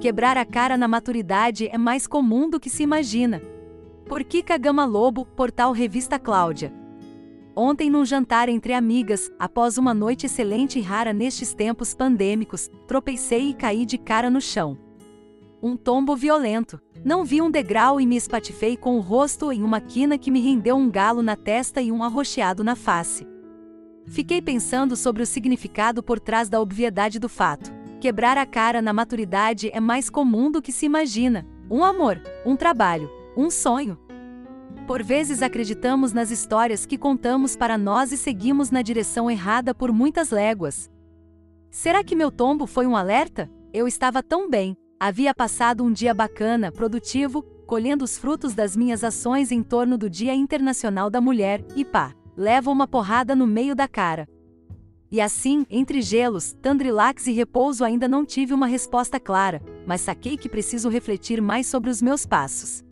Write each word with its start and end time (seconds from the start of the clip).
Quebrar 0.00 0.38
a 0.38 0.46
cara 0.46 0.78
na 0.78 0.88
maturidade 0.88 1.68
é 1.68 1.76
mais 1.76 2.06
comum 2.06 2.48
do 2.48 2.58
que 2.58 2.70
se 2.70 2.82
imagina. 2.82 3.42
Por 4.06 4.24
Kika 4.24 4.56
Gama 4.56 4.86
Lobo, 4.86 5.26
portal 5.26 5.72
Revista 5.72 6.18
Cláudia. 6.18 6.72
Ontem, 7.54 7.90
num 7.90 8.02
jantar 8.02 8.48
entre 8.48 8.72
amigas, 8.72 9.30
após 9.38 9.76
uma 9.76 9.92
noite 9.92 10.24
excelente 10.24 10.78
e 10.78 10.82
rara 10.82 11.12
nestes 11.12 11.52
tempos 11.52 11.92
pandêmicos, 11.92 12.70
tropecei 12.88 13.50
e 13.50 13.54
caí 13.54 13.84
de 13.84 13.98
cara 13.98 14.30
no 14.30 14.40
chão. 14.40 14.78
Um 15.62 15.76
tombo 15.76 16.16
violento. 16.16 16.80
Não 17.04 17.22
vi 17.22 17.42
um 17.42 17.50
degrau 17.50 18.00
e 18.00 18.06
me 18.06 18.16
espatifei 18.16 18.78
com 18.78 18.96
o 18.96 19.00
rosto 19.00 19.52
em 19.52 19.62
uma 19.62 19.82
quina 19.82 20.16
que 20.16 20.30
me 20.30 20.40
rendeu 20.40 20.76
um 20.76 20.90
galo 20.90 21.20
na 21.20 21.36
testa 21.36 21.82
e 21.82 21.92
um 21.92 22.02
arroxeado 22.02 22.64
na 22.64 22.74
face. 22.74 23.28
Fiquei 24.06 24.40
pensando 24.40 24.96
sobre 24.96 25.22
o 25.22 25.26
significado 25.26 26.02
por 26.02 26.18
trás 26.18 26.48
da 26.48 26.58
obviedade 26.58 27.18
do 27.18 27.28
fato. 27.28 27.79
Quebrar 28.00 28.38
a 28.38 28.46
cara 28.46 28.80
na 28.80 28.94
maturidade 28.94 29.70
é 29.74 29.78
mais 29.78 30.08
comum 30.08 30.50
do 30.50 30.62
que 30.62 30.72
se 30.72 30.86
imagina. 30.86 31.46
Um 31.70 31.84
amor, 31.84 32.18
um 32.46 32.56
trabalho, 32.56 33.10
um 33.36 33.50
sonho. 33.50 33.98
Por 34.86 35.02
vezes 35.02 35.42
acreditamos 35.42 36.10
nas 36.10 36.30
histórias 36.30 36.86
que 36.86 36.96
contamos 36.96 37.56
para 37.56 37.76
nós 37.76 38.10
e 38.10 38.16
seguimos 38.16 38.70
na 38.70 38.80
direção 38.80 39.30
errada 39.30 39.74
por 39.74 39.92
muitas 39.92 40.30
léguas. 40.30 40.90
Será 41.70 42.02
que 42.02 42.16
meu 42.16 42.30
tombo 42.30 42.66
foi 42.66 42.86
um 42.86 42.96
alerta? 42.96 43.50
Eu 43.70 43.86
estava 43.86 44.22
tão 44.22 44.48
bem, 44.48 44.74
havia 44.98 45.34
passado 45.34 45.84
um 45.84 45.92
dia 45.92 46.14
bacana, 46.14 46.72
produtivo, 46.72 47.42
colhendo 47.66 48.02
os 48.02 48.16
frutos 48.16 48.54
das 48.54 48.74
minhas 48.74 49.04
ações 49.04 49.52
em 49.52 49.62
torno 49.62 49.98
do 49.98 50.08
Dia 50.08 50.34
Internacional 50.34 51.10
da 51.10 51.20
Mulher, 51.20 51.62
e 51.76 51.84
pá, 51.84 52.14
levo 52.34 52.72
uma 52.72 52.88
porrada 52.88 53.36
no 53.36 53.46
meio 53.46 53.74
da 53.74 53.86
cara. 53.86 54.26
E 55.12 55.20
assim, 55.20 55.66
entre 55.68 56.00
gelos, 56.00 56.52
tandrilax 56.62 57.26
e 57.26 57.32
repouso 57.32 57.84
ainda 57.84 58.06
não 58.06 58.24
tive 58.24 58.54
uma 58.54 58.68
resposta 58.68 59.18
clara, 59.18 59.60
mas 59.84 60.02
saquei 60.02 60.36
que 60.36 60.48
preciso 60.48 60.88
refletir 60.88 61.42
mais 61.42 61.66
sobre 61.66 61.90
os 61.90 62.00
meus 62.00 62.24
passos. 62.24 62.84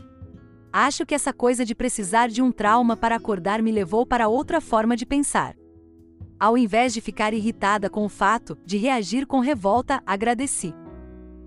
Acho 0.73 1.07
que 1.07 1.15
essa 1.15 1.33
coisa 1.33 1.65
de 1.65 1.77
precisar 1.77 2.29
de 2.29 2.43
um 2.43 2.51
trauma 2.51 2.97
para 2.97 3.15
acordar 3.15 3.63
me 3.63 3.71
levou 3.71 4.05
para 4.05 4.27
outra 4.27 4.61
forma 4.61 4.97
de 4.97 5.07
pensar. 5.07 5.55
Ao 6.41 6.59
invés 6.59 6.93
de 6.93 7.01
ficar 7.01 7.33
irritada 7.33 7.89
com 7.89 8.05
o 8.05 8.09
fato, 8.09 8.59
de 8.67 8.77
reagir 8.77 9.25
com 9.25 9.39
revolta, 9.39 10.03
agradeci. 10.05 10.75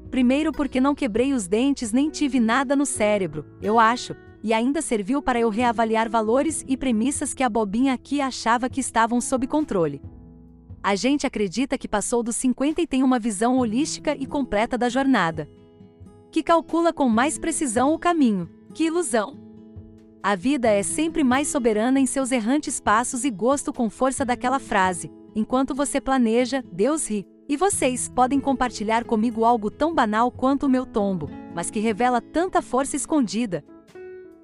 Primeiro 0.10 0.54
porque 0.54 0.80
não 0.80 0.96
quebrei 0.96 1.34
os 1.34 1.48
dentes 1.48 1.92
nem 1.92 2.10
tive 2.10 2.40
nada 2.40 2.78
no 2.78 2.86
cérebro, 2.86 3.46
eu 3.62 3.78
acho, 3.78 4.16
e 4.42 4.54
ainda 4.54 4.82
serviu 4.82 5.22
para 5.22 5.40
eu 5.40 5.50
reavaliar 5.50 6.10
valores 6.10 6.64
e 6.66 6.78
premissas 6.78 7.34
que 7.34 7.44
a 7.44 7.50
bobinha 7.50 7.94
aqui 7.94 8.22
achava 8.22 8.70
que 8.70 8.80
estavam 8.80 9.20
sob 9.20 9.46
controle 9.48 10.02
a 10.84 10.96
gente 10.96 11.28
acredita 11.28 11.78
que 11.78 11.88
passou 11.88 12.24
dos 12.24 12.36
50 12.38 12.82
e 12.82 12.88
tem 12.88 13.04
uma 13.04 13.20
visão 13.20 13.58
holística 13.58 14.16
e 14.16 14.26
completa 14.26 14.78
da 14.78 14.90
jornada. 14.90 15.48
Que 16.32 16.42
calcula 16.42 16.92
com 16.92 17.08
mais 17.08 17.38
precisão 17.38 17.94
o 17.94 18.00
caminho. 18.00 18.50
Que 18.74 18.86
ilusão! 18.86 19.38
A 20.24 20.36
vida 20.36 20.70
é 20.70 20.84
sempre 20.84 21.24
mais 21.24 21.48
soberana 21.48 22.00
em 22.00 22.06
seus 22.06 22.32
errantes 22.32 22.80
passos 22.80 23.24
e 23.24 23.30
gosto 23.30 23.74
com 23.74 23.90
força 23.90 24.24
daquela 24.24 24.60
frase. 24.60 25.12
Enquanto 25.36 25.74
você 25.76 26.00
planeja, 26.00 26.64
Deus 26.72 27.10
ri. 27.10 27.26
E 27.50 27.58
vocês 27.58 28.08
podem 28.08 28.40
compartilhar 28.40 29.04
comigo 29.04 29.44
algo 29.44 29.70
tão 29.70 29.94
banal 29.94 30.32
quanto 30.32 30.68
o 30.68 30.70
meu 30.70 30.86
tombo, 30.86 31.30
mas 31.54 31.70
que 31.70 31.80
revela 31.80 32.22
tanta 32.22 32.62
força 32.62 32.96
escondida, 32.96 33.64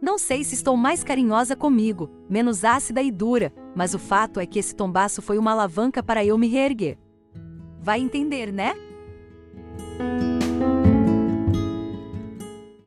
não 0.01 0.17
sei 0.17 0.43
se 0.43 0.55
estou 0.55 0.77
mais 0.77 1.03
carinhosa 1.03 1.55
comigo, 1.55 2.09
menos 2.29 2.63
ácida 2.63 3.01
e 3.01 3.11
dura, 3.11 3.51
mas 3.75 3.93
o 3.93 3.99
fato 3.99 4.39
é 4.39 4.45
que 4.45 4.59
esse 4.59 4.75
tombaço 4.75 5.21
foi 5.21 5.37
uma 5.37 5.51
alavanca 5.51 6.03
para 6.03 6.23
eu 6.23 6.37
me 6.37 6.47
reerguer. 6.47 6.97
Vai 7.79 7.99
entender, 7.99 8.51
né? 8.51 8.75